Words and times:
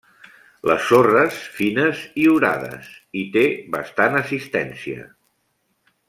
Les 0.69 0.85
sorres 0.91 1.35
fines 1.57 1.99
i 2.23 2.25
orades 2.33 2.89
i 3.23 3.29
té 3.39 3.43
bastant 3.79 4.17
assistència. 4.25 5.05